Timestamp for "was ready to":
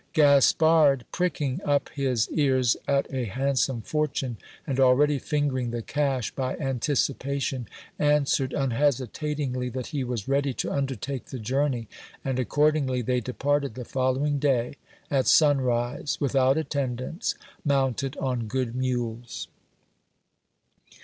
10.03-10.71